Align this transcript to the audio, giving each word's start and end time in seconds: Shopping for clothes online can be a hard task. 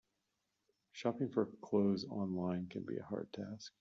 Shopping 0.93 1.29
for 1.29 1.45
clothes 1.61 2.05
online 2.05 2.65
can 2.71 2.81
be 2.81 2.97
a 2.97 3.03
hard 3.03 3.31
task. 3.31 3.69